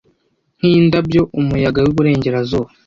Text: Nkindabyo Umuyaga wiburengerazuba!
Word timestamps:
Nkindabyo 0.57 1.21
Umuyaga 1.39 1.79
wiburengerazuba! 1.85 2.69